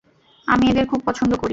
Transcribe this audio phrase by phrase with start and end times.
[0.47, 1.49] আমি এদের খুব পছন্দ করি।